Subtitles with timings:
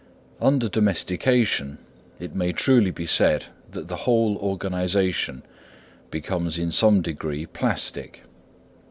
[0.39, 1.77] Under domestication,
[2.19, 5.43] it may truly be said that the whole organisation
[6.09, 8.23] becomes in some degree plastic.